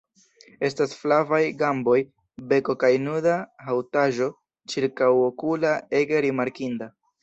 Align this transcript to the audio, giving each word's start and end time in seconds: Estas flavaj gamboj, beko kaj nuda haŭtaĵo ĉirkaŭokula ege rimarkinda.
Estas 0.69 0.95
flavaj 1.01 1.41
gamboj, 1.59 1.99
beko 2.55 2.77
kaj 2.85 2.91
nuda 3.05 3.37
haŭtaĵo 3.69 4.33
ĉirkaŭokula 4.75 5.81
ege 6.05 6.29
rimarkinda. 6.31 6.95